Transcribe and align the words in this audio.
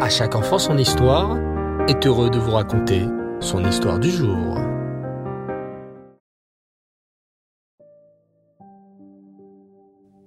À 0.00 0.08
chaque 0.08 0.34
enfant 0.34 0.58
son 0.58 0.76
histoire 0.76 1.38
est 1.88 2.04
heureux 2.04 2.28
de 2.28 2.38
vous 2.38 2.50
raconter 2.50 3.02
son 3.38 3.64
histoire 3.64 4.00
du 4.00 4.10
jour. 4.10 4.58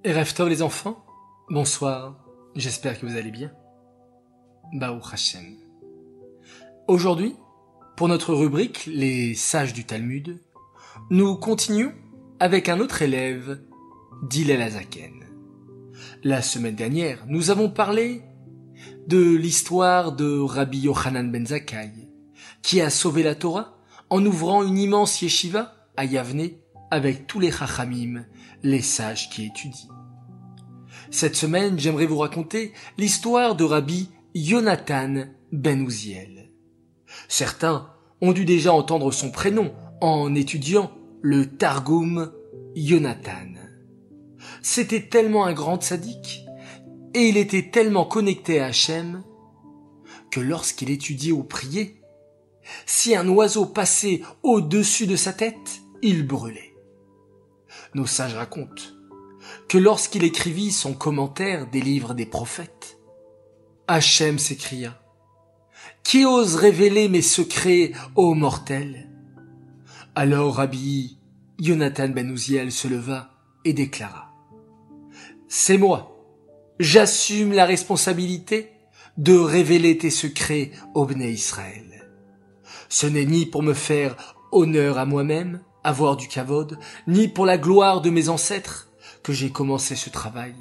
Erev 0.05 0.31
les 0.47 0.61
enfants, 0.61 1.03
bonsoir, 1.49 2.25
j'espère 2.55 2.97
que 2.97 3.05
vous 3.05 3.17
allez 3.17 3.29
bien. 3.29 3.51
Baou 4.71 5.01
Hashem. 5.11 5.57
Aujourd'hui, 6.87 7.35
pour 7.97 8.07
notre 8.07 8.33
rubrique 8.33 8.85
Les 8.85 9.35
sages 9.35 9.73
du 9.73 9.83
Talmud, 9.83 10.41
nous 11.09 11.35
continuons 11.35 11.91
avec 12.39 12.69
un 12.69 12.79
autre 12.79 13.01
élève, 13.01 13.59
Dilel 14.23 14.61
Azaken. 14.61 15.25
La 16.23 16.41
semaine 16.41 16.75
dernière, 16.75 17.25
nous 17.27 17.49
avons 17.49 17.69
parlé 17.69 18.21
de 19.07 19.35
l'histoire 19.35 20.11
de 20.11 20.39
Rabbi 20.39 20.79
Yochanan 20.79 21.31
ben 21.31 21.45
Zakkai, 21.45 21.91
qui 22.61 22.81
a 22.81 22.89
sauvé 22.89 23.23
la 23.23 23.35
Torah 23.35 23.77
en 24.09 24.25
ouvrant 24.25 24.63
une 24.63 24.77
immense 24.77 25.21
yeshiva 25.21 25.73
à 25.95 26.05
Yavne 26.05 26.49
avec 26.91 27.27
tous 27.27 27.39
les 27.39 27.51
chachamim, 27.51 28.25
les 28.63 28.81
sages 28.81 29.29
qui 29.29 29.45
étudient. 29.45 29.89
Cette 31.11 31.35
semaine, 31.35 31.79
j'aimerais 31.79 32.05
vous 32.05 32.17
raconter 32.17 32.73
l'histoire 32.97 33.55
de 33.55 33.63
Rabbi 33.63 34.09
Yonatan 34.35 35.25
ben 35.51 35.85
Uziel. 35.85 36.51
Certains 37.27 37.89
ont 38.21 38.33
dû 38.33 38.45
déjà 38.45 38.73
entendre 38.73 39.11
son 39.11 39.31
prénom 39.31 39.73
en 40.01 40.35
étudiant 40.35 40.91
le 41.21 41.45
Targum 41.45 42.31
Yonatan. 42.75 43.55
C'était 44.61 45.07
tellement 45.07 45.45
un 45.45 45.53
grand 45.53 45.81
sadique 45.81 46.46
et 47.17 47.29
il 47.29 47.37
était 47.37 47.71
tellement 47.71 48.05
connecté 48.05 48.59
à 48.59 48.67
Hachem 48.67 49.23
que 50.29 50.39
lorsqu'il 50.39 50.91
étudiait 50.91 51.31
ou 51.31 51.43
priait, 51.43 51.99
si 52.85 53.15
un 53.15 53.27
oiseau 53.27 53.65
passait 53.65 54.21
au-dessus 54.43 55.07
de 55.07 55.15
sa 55.15 55.33
tête, 55.33 55.81
il 56.03 56.27
brûlait. 56.27 56.75
Nos 57.95 58.05
sages 58.05 58.35
racontent 58.35 58.83
que 59.67 59.79
lorsqu'il 59.79 60.23
écrivit 60.23 60.71
son 60.71 60.93
commentaire 60.93 61.67
des 61.71 61.81
livres 61.81 62.13
des 62.13 62.27
prophètes, 62.27 62.99
Hachem 63.87 64.37
s'écria 64.37 65.01
Qui 66.03 66.23
ose 66.23 66.53
révéler 66.53 67.09
mes 67.09 67.23
secrets 67.23 67.93
aux 68.13 68.35
mortels 68.35 69.09
Alors 70.13 70.57
Rabbi 70.57 71.17
Jonathan 71.57 72.09
Ben 72.09 72.29
Uziel 72.29 72.71
se 72.71 72.87
leva 72.87 73.31
et 73.65 73.73
déclara 73.73 74.31
C'est 75.47 75.79
moi 75.79 76.16
J'assume 76.79 77.53
la 77.53 77.65
responsabilité 77.65 78.71
de 79.17 79.33
révéler 79.33 79.97
tes 79.97 80.11
secrets 80.11 80.71
au 80.93 81.05
Bnei 81.05 81.31
Israël. 81.31 82.07
Ce 82.87 83.07
n'est 83.07 83.25
ni 83.25 83.47
pour 83.47 83.63
me 83.63 83.73
faire 83.73 84.35
honneur 84.51 84.99
à 84.99 85.05
moi-même, 85.05 85.61
avoir 85.83 86.17
du 86.17 86.27
kavod, 86.27 86.77
ni 87.07 87.27
pour 87.27 87.47
la 87.47 87.57
gloire 87.57 88.01
de 88.01 88.11
mes 88.11 88.29
ancêtres 88.29 88.91
que 89.23 89.33
j'ai 89.33 89.49
commencé 89.49 89.95
ce 89.95 90.11
travail, 90.11 90.53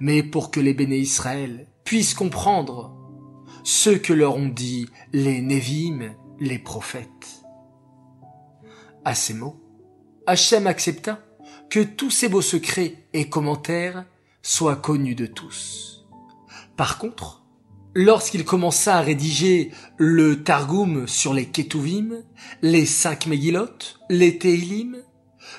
mais 0.00 0.24
pour 0.24 0.50
que 0.50 0.58
les 0.58 0.74
Bnei 0.74 0.98
Israël 0.98 1.68
puissent 1.84 2.14
comprendre 2.14 2.96
ce 3.62 3.90
que 3.90 4.12
leur 4.12 4.36
ont 4.36 4.48
dit 4.48 4.88
les 5.12 5.40
Névim, 5.40 6.12
les 6.40 6.58
prophètes. 6.58 7.44
À 9.04 9.14
ces 9.14 9.34
mots, 9.34 9.60
Hachem 10.26 10.66
accepta 10.66 11.20
que 11.70 11.80
tous 11.80 12.10
ces 12.10 12.28
beaux 12.28 12.42
secrets 12.42 12.96
et 13.12 13.28
commentaires 13.28 14.04
soit 14.42 14.76
connu 14.76 15.14
de 15.14 15.26
tous. 15.26 16.04
Par 16.76 16.98
contre, 16.98 17.44
lorsqu'il 17.94 18.44
commença 18.44 18.96
à 18.96 19.00
rédiger 19.00 19.70
le 19.96 20.42
Targum 20.42 21.06
sur 21.06 21.32
les 21.32 21.46
Ketuvim, 21.46 22.22
les 22.60 22.86
cinq 22.86 23.26
Megillot, 23.26 23.68
les 24.08 24.38
Tehilim, 24.38 24.96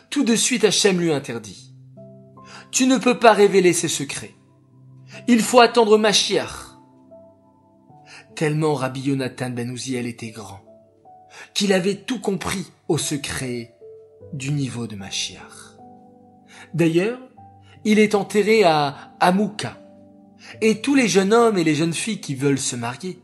tout 0.09 0.23
de 0.23 0.35
suite 0.35 0.65
Hachem 0.65 0.99
lui 0.99 1.11
interdit. 1.11 1.73
Tu 2.71 2.87
ne 2.87 2.97
peux 2.97 3.19
pas 3.19 3.33
révéler 3.33 3.73
ces 3.73 3.87
secrets. 3.87 4.35
Il 5.27 5.41
faut 5.41 5.59
attendre 5.59 5.97
Mashiach. 5.97 6.71
Tellement 8.35 8.73
Rabbi 8.73 9.01
Yonatan 9.01 9.51
ben 9.51 9.69
Uziel 9.71 10.07
était 10.07 10.31
grand, 10.31 10.61
qu'il 11.53 11.71
avait 11.71 11.97
tout 11.97 12.19
compris 12.19 12.65
au 12.87 12.97
secret 12.97 13.75
du 14.33 14.51
niveau 14.51 14.87
de 14.87 14.95
Mashiach. 14.95 15.77
D'ailleurs, 16.73 17.19
il 17.85 17.99
est 17.99 18.15
enterré 18.15 18.63
à 18.63 19.15
Amouka. 19.19 19.77
Et 20.61 20.81
tous 20.81 20.95
les 20.95 21.07
jeunes 21.07 21.33
hommes 21.33 21.57
et 21.57 21.63
les 21.63 21.75
jeunes 21.75 21.93
filles 21.93 22.21
qui 22.21 22.35
veulent 22.35 22.59
se 22.59 22.75
marier 22.75 23.19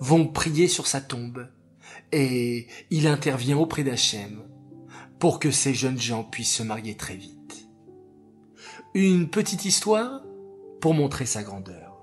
vont 0.00 0.26
prier 0.26 0.68
sur 0.68 0.86
sa 0.86 1.00
tombe. 1.00 1.48
Et 2.12 2.66
il 2.90 3.06
intervient 3.06 3.58
auprès 3.58 3.84
d'Hachem 3.84 4.42
pour 5.18 5.38
que 5.38 5.50
ces 5.50 5.74
jeunes 5.74 6.00
gens 6.00 6.24
puissent 6.24 6.56
se 6.56 6.62
marier 6.62 6.96
très 6.96 7.14
vite. 7.14 7.68
Une 8.94 9.28
petite 9.28 9.64
histoire 9.64 10.22
pour 10.80 10.94
montrer 10.94 11.26
sa 11.26 11.42
grandeur. 11.42 11.96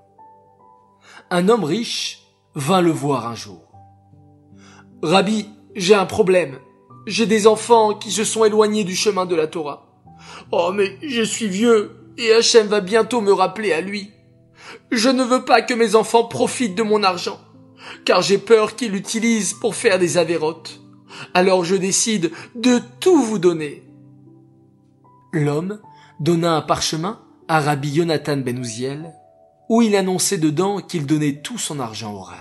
Un 1.29 1.49
homme 1.49 1.63
riche 1.63 2.23
vint 2.55 2.81
le 2.81 2.91
voir 2.91 3.27
un 3.27 3.35
jour. 3.35 3.61
Rabbi, 5.03 5.49
j'ai 5.75 5.93
un 5.93 6.05
problème. 6.05 6.57
J'ai 7.05 7.25
des 7.25 7.45
enfants 7.45 7.93
qui 7.93 8.11
se 8.11 8.23
sont 8.23 8.45
éloignés 8.45 8.83
du 8.83 8.95
chemin 8.95 9.25
de 9.25 9.35
la 9.35 9.47
Torah. 9.47 9.89
Oh, 10.51 10.71
mais 10.73 10.97
je 11.01 11.21
suis 11.21 11.47
vieux 11.47 11.98
et 12.19 12.33
Hachem 12.33 12.67
va 12.67 12.81
bientôt 12.81 13.21
me 13.21 13.31
rappeler 13.31 13.71
à 13.71 13.81
lui. 13.81 14.11
Je 14.91 15.09
ne 15.09 15.23
veux 15.23 15.45
pas 15.45 15.61
que 15.61 15.73
mes 15.73 15.95
enfants 15.95 16.25
profitent 16.25 16.75
de 16.75 16.83
mon 16.83 17.01
argent, 17.01 17.39
car 18.05 18.21
j'ai 18.21 18.37
peur 18.37 18.75
qu'ils 18.75 18.91
l'utilisent 18.91 19.53
pour 19.53 19.73
faire 19.73 19.97
des 19.97 20.17
avérotes. 20.17 20.81
Alors 21.33 21.63
je 21.63 21.75
décide 21.75 22.31
de 22.55 22.79
tout 22.99 23.23
vous 23.23 23.39
donner. 23.39 23.83
L'homme 25.31 25.79
donna 26.19 26.55
un 26.55 26.61
parchemin 26.61 27.21
à 27.47 27.61
Rabbi 27.61 27.89
Yonatan 27.89 28.37
ben 28.37 28.59
Uziel, 28.59 29.13
où 29.69 29.81
il 29.81 29.95
annonçait 29.95 30.37
dedans 30.37 30.81
qu'il 30.81 31.05
donnait 31.05 31.41
tout 31.41 31.57
son 31.57 31.79
argent 31.79 32.13
au 32.13 32.19
rave. 32.19 32.35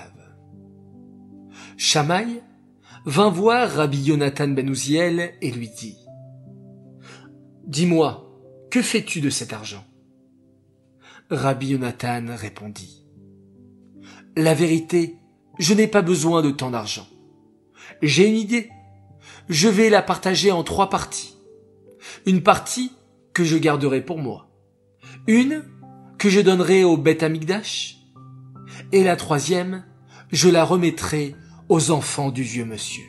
Shamaï 1.76 2.42
vint 3.04 3.30
voir 3.30 3.70
Rabbi 3.70 4.02
Yonatan 4.02 4.48
ben 4.48 4.68
Uziel 4.68 5.34
et 5.40 5.50
lui 5.52 5.68
dit 5.68 5.96
Dis-moi, 7.64 8.27
que 8.70 8.82
fais-tu 8.82 9.20
de 9.20 9.30
cet 9.30 9.52
argent? 9.52 9.84
Rabbi 11.30 11.68
Yonatan 11.68 12.26
répondit. 12.36 13.04
La 14.36 14.54
vérité, 14.54 15.16
je 15.58 15.74
n'ai 15.74 15.86
pas 15.86 16.02
besoin 16.02 16.42
de 16.42 16.50
tant 16.50 16.70
d'argent. 16.70 17.06
J'ai 18.02 18.28
une 18.28 18.36
idée. 18.36 18.70
Je 19.48 19.68
vais 19.68 19.90
la 19.90 20.02
partager 20.02 20.52
en 20.52 20.62
trois 20.64 20.90
parties. 20.90 21.36
Une 22.26 22.42
partie 22.42 22.92
que 23.32 23.44
je 23.44 23.56
garderai 23.56 24.04
pour 24.04 24.18
moi. 24.18 24.50
Une 25.26 25.64
que 26.18 26.28
je 26.28 26.40
donnerai 26.40 26.84
au 26.84 26.96
Beth 26.96 27.22
Amigdash. 27.22 27.98
Et 28.92 29.04
la 29.04 29.16
troisième, 29.16 29.84
je 30.30 30.48
la 30.48 30.64
remettrai 30.64 31.34
aux 31.68 31.90
enfants 31.90 32.30
du 32.30 32.42
vieux 32.42 32.64
monsieur. 32.64 33.04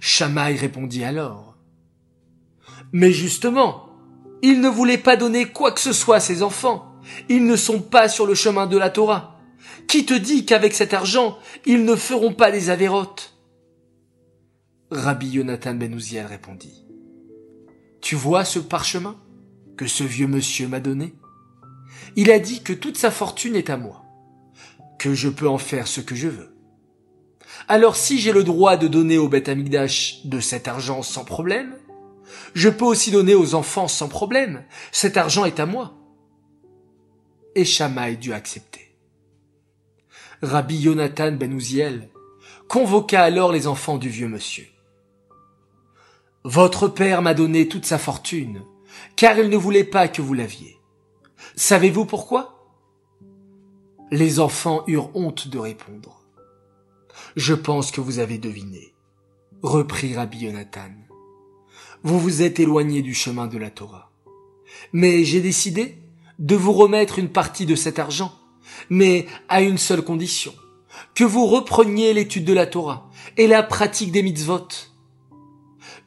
Shamaï 0.00 0.56
répondit 0.56 1.04
alors. 1.04 1.51
Mais 2.92 3.12
justement, 3.12 3.88
il 4.42 4.60
ne 4.60 4.68
voulait 4.68 4.98
pas 4.98 5.16
donner 5.16 5.46
quoi 5.46 5.72
que 5.72 5.80
ce 5.80 5.92
soit 5.92 6.16
à 6.16 6.20
ses 6.20 6.42
enfants. 6.42 7.00
Ils 7.28 7.44
ne 7.44 7.56
sont 7.56 7.80
pas 7.80 8.08
sur 8.08 8.26
le 8.26 8.34
chemin 8.34 8.66
de 8.66 8.76
la 8.76 8.90
Torah. 8.90 9.40
Qui 9.88 10.06
te 10.06 10.14
dit 10.14 10.44
qu'avec 10.44 10.74
cet 10.74 10.94
argent, 10.94 11.38
ils 11.66 11.84
ne 11.84 11.96
feront 11.96 12.32
pas 12.32 12.50
des 12.50 12.70
avérotes 12.70 13.32
Rabbi 14.90 15.26
Yonatan 15.30 15.74
Ben 15.74 15.94
Uziel 15.94 16.26
répondit. 16.26 16.84
Tu 18.02 18.14
vois 18.14 18.44
ce 18.44 18.58
parchemin 18.58 19.16
que 19.76 19.86
ce 19.86 20.04
vieux 20.04 20.26
monsieur 20.26 20.68
m'a 20.68 20.80
donné? 20.80 21.14
Il 22.14 22.30
a 22.30 22.38
dit 22.38 22.62
que 22.62 22.74
toute 22.74 22.98
sa 22.98 23.10
fortune 23.10 23.56
est 23.56 23.70
à 23.70 23.78
moi, 23.78 24.04
que 24.98 25.14
je 25.14 25.30
peux 25.30 25.48
en 25.48 25.56
faire 25.56 25.86
ce 25.86 26.02
que 26.02 26.14
je 26.14 26.28
veux. 26.28 26.54
Alors 27.68 27.96
si 27.96 28.18
j'ai 28.18 28.32
le 28.32 28.44
droit 28.44 28.76
de 28.76 28.86
donner 28.86 29.16
au 29.16 29.28
Beth 29.28 29.48
Amigdash 29.48 30.26
de 30.26 30.40
cet 30.40 30.68
argent 30.68 31.02
sans 31.02 31.24
problème, 31.24 31.74
je 32.54 32.68
peux 32.68 32.84
aussi 32.84 33.10
donner 33.10 33.34
aux 33.34 33.54
enfants 33.54 33.88
sans 33.88 34.08
problème. 34.08 34.64
Cet 34.90 35.16
argent 35.16 35.44
est 35.44 35.60
à 35.60 35.66
moi. 35.66 35.94
Et 37.54 37.64
Shamaï 37.64 38.16
dut 38.16 38.32
accepter. 38.32 38.96
Rabbi 40.42 40.76
Yonatan 40.76 41.32
ben 41.32 41.52
Uziel 41.52 42.08
convoqua 42.68 43.22
alors 43.22 43.52
les 43.52 43.66
enfants 43.66 43.98
du 43.98 44.08
vieux 44.08 44.28
monsieur. 44.28 44.66
Votre 46.44 46.88
père 46.88 47.22
m'a 47.22 47.34
donné 47.34 47.68
toute 47.68 47.84
sa 47.84 47.98
fortune, 47.98 48.62
car 49.14 49.38
il 49.38 49.48
ne 49.48 49.56
voulait 49.56 49.84
pas 49.84 50.08
que 50.08 50.22
vous 50.22 50.34
l'aviez. 50.34 50.76
Savez-vous 51.54 52.06
pourquoi? 52.06 52.58
Les 54.10 54.40
enfants 54.40 54.82
eurent 54.88 55.14
honte 55.14 55.48
de 55.48 55.58
répondre. 55.58 56.22
Je 57.36 57.54
pense 57.54 57.92
que 57.92 58.00
vous 58.00 58.18
avez 58.18 58.38
deviné, 58.38 58.94
reprit 59.62 60.16
Rabbi 60.16 60.38
Yonatan 60.38 60.90
vous 62.02 62.18
vous 62.18 62.42
êtes 62.42 62.60
éloigné 62.60 63.02
du 63.02 63.14
chemin 63.14 63.46
de 63.46 63.58
la 63.58 63.70
Torah. 63.70 64.10
Mais 64.92 65.24
j'ai 65.24 65.40
décidé 65.40 65.98
de 66.38 66.56
vous 66.56 66.72
remettre 66.72 67.18
une 67.18 67.28
partie 67.28 67.66
de 67.66 67.76
cet 67.76 67.98
argent, 67.98 68.32
mais 68.90 69.26
à 69.48 69.62
une 69.62 69.78
seule 69.78 70.02
condition, 70.02 70.54
que 71.14 71.24
vous 71.24 71.46
repreniez 71.46 72.12
l'étude 72.12 72.44
de 72.44 72.52
la 72.52 72.66
Torah 72.66 73.10
et 73.36 73.46
la 73.46 73.62
pratique 73.62 74.12
des 74.12 74.22
mitzvot. 74.22 74.68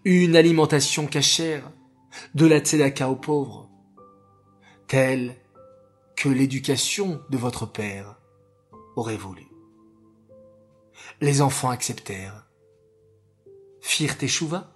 Une 0.03 0.35
alimentation 0.35 1.07
cachère, 1.07 1.71
de 2.33 2.45
la 2.45 2.59
tzedaka 2.59 3.09
aux 3.09 3.15
pauvres, 3.15 3.69
telle 4.87 5.35
que 6.15 6.29
l'éducation 6.29 7.21
de 7.29 7.37
votre 7.37 7.65
père 7.65 8.15
aurait 8.95 9.17
voulu. 9.17 9.47
Les 11.21 11.41
enfants 11.41 11.69
acceptèrent, 11.69 12.45
firent 13.81 14.17
échouva, 14.21 14.74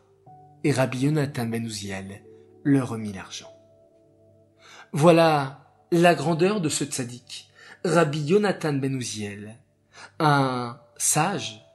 et 0.63 0.71
Rabbi 0.71 0.99
Yonatan 0.99 1.45
ben 1.45 1.65
Uziel 1.65 2.23
leur 2.63 2.89
remit 2.89 3.13
l'argent. 3.13 3.51
Voilà 4.91 5.65
la 5.91 6.15
grandeur 6.15 6.61
de 6.61 6.69
ce 6.69 6.83
tzaddik, 6.83 7.49
Rabbi 7.85 8.21
Yonatan 8.21 8.73
ben 8.73 8.95
Uziel, 8.95 9.55
un 10.19 10.79
sage, 10.97 11.65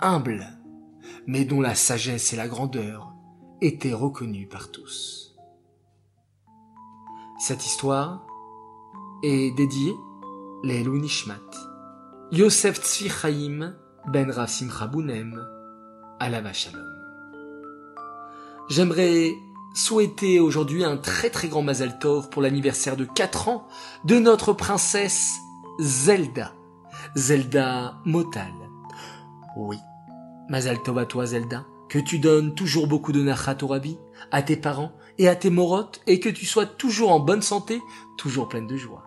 humble, 0.00 0.46
mais 1.26 1.44
dont 1.44 1.60
la 1.60 1.74
sagesse 1.74 2.32
et 2.32 2.36
la 2.36 2.48
grandeur 2.48 3.12
étaient 3.60 3.94
reconnues 3.94 4.48
par 4.48 4.70
tous. 4.70 5.34
Cette 7.38 7.64
histoire 7.64 8.26
est 9.22 9.54
dédiée 9.56 9.94
les 10.62 10.82
Nishmat, 10.82 11.38
Yosef 12.32 12.80
Tzvi 12.80 13.08
Chaim 13.08 13.74
ben 14.08 14.30
Rav 14.30 14.48
Simcha 14.48 14.86
Bounem, 14.86 15.46
Alava 16.20 16.52
Shalom. 16.52 16.93
J'aimerais 18.68 19.34
souhaiter 19.74 20.40
aujourd'hui 20.40 20.84
un 20.84 20.96
très 20.96 21.28
très 21.28 21.48
grand 21.48 21.60
Mazal 21.60 21.98
Tov 21.98 22.30
pour 22.30 22.40
l'anniversaire 22.40 22.96
de 22.96 23.04
4 23.04 23.48
ans 23.48 23.68
de 24.04 24.18
notre 24.18 24.54
princesse 24.54 25.34
Zelda. 25.80 26.52
Zelda 27.14 27.98
Motal. 28.06 28.52
Oui. 29.56 29.76
Mazal 30.48 30.82
Tov 30.82 30.98
à 30.98 31.04
toi 31.04 31.26
Zelda. 31.26 31.66
Que 31.90 31.98
tu 31.98 32.18
donnes 32.18 32.54
toujours 32.54 32.86
beaucoup 32.86 33.12
de 33.12 33.22
nachat 33.22 33.58
au 33.62 33.66
Rabbi, 33.66 33.98
à 34.32 34.42
tes 34.42 34.56
parents 34.56 34.92
et 35.18 35.28
à 35.28 35.36
tes 35.36 35.50
morottes 35.50 36.00
et 36.06 36.18
que 36.18 36.30
tu 36.30 36.46
sois 36.46 36.66
toujours 36.66 37.12
en 37.12 37.20
bonne 37.20 37.42
santé, 37.42 37.80
toujours 38.16 38.48
pleine 38.48 38.66
de 38.66 38.76
joie. 38.76 39.04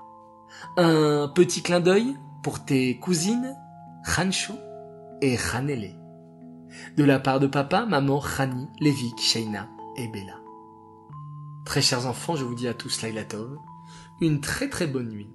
Un 0.78 1.28
petit 1.28 1.64
clin 1.64 1.80
d'œil 1.80 2.16
pour 2.44 2.64
tes 2.64 3.00
cousines, 3.00 3.56
Khanshu 4.06 4.54
et 5.22 5.36
Khanele. 5.36 5.97
De 6.98 7.04
la 7.04 7.20
part 7.20 7.40
de 7.40 7.48
papa, 7.48 7.86
maman, 7.86 8.20
Khani, 8.20 8.68
Levik, 8.80 9.20
Sheina 9.20 9.70
et 9.98 10.08
Bella. 10.08 10.40
Très 11.66 11.82
chers 11.82 12.08
enfants, 12.08 12.36
je 12.36 12.46
vous 12.46 12.56
dis 12.56 12.68
à 12.68 12.74
tous 12.74 13.02
Lailatov, 13.02 13.58
une 14.22 14.42
très 14.42 14.70
très 14.70 14.88
bonne 14.88 15.10
nuit. 15.10 15.30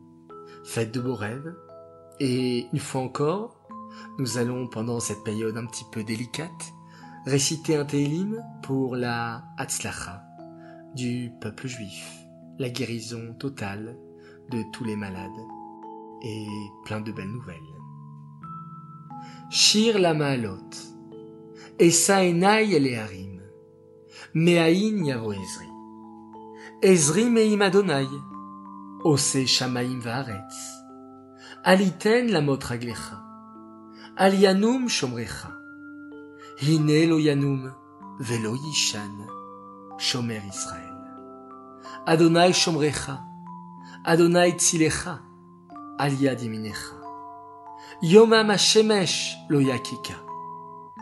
Faites 0.64 0.92
de 0.92 1.00
beaux 1.00 1.14
rêves. 1.14 1.54
Et 2.20 2.66
une 2.72 2.78
fois 2.78 3.02
encore, 3.02 3.62
nous 4.18 4.38
allons 4.38 4.68
pendant 4.68 5.00
cette 5.00 5.24
période 5.24 5.56
un 5.56 5.66
petit 5.66 5.84
peu 5.90 6.04
délicate 6.04 6.72
réciter 7.26 7.76
un 7.76 7.84
Télim 7.84 8.42
pour 8.62 8.96
la 8.96 9.44
Hatzlacha 9.56 10.22
du 10.94 11.30
peuple 11.40 11.68
juif, 11.68 12.26
la 12.58 12.68
guérison 12.68 13.34
totale 13.38 13.96
de 14.50 14.62
tous 14.72 14.84
les 14.84 14.96
malades 14.96 15.30
et 16.22 16.46
plein 16.84 17.00
de 17.00 17.12
belles 17.12 17.30
nouvelles. 17.30 17.58
Shir 19.50 19.98
la 19.98 20.14
Maalot, 20.14 20.70
Esa 21.82 22.23
Enai 22.23 22.75
Eleharim, 22.75 23.40
Meaïn 24.37 25.05
Yavo 25.05 25.32
Ezri. 25.32 25.69
Ezri 26.81 27.25
meim 27.29 27.61
Adonai, 27.61 28.06
Ose 29.02 29.44
Shamaim 29.55 29.99
Vaaretz, 30.00 30.56
Aliten 31.64 32.31
lamot 32.31 32.62
raglecha, 32.70 33.19
Alianum 34.17 34.88
shomrecha, 34.88 35.50
Hine 36.61 37.08
lo 37.08 37.19
yanum, 37.19 37.73
velo 38.20 38.55
yishan, 38.55 39.17
shomer 39.99 40.43
Israël. 40.55 40.99
Adonai 42.06 42.52
shomrecha, 42.52 43.19
Adonai 44.05 44.52
tzilecha, 44.52 45.19
Alia 45.99 46.37
diminecha. 46.37 46.94
Yomam 48.02 48.50
hashemesh 48.52 49.35
lo 49.50 49.58
yakika, 49.58 50.31